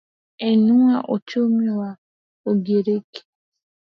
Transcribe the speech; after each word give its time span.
uinua 0.39 1.05
uchumi 1.07 1.69
wa 1.69 1.97
ugiriki 2.45 3.25